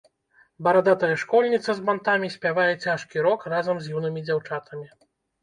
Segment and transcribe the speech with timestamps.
[0.67, 4.87] Барадатая школьніца з бантамі спявае цяжкі рок разам з юнымі дзяўчатамі.